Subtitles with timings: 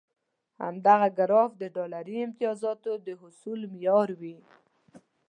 [0.63, 4.37] همدغه ګراف د ډالري امتیازاتو د حصول معیار وي.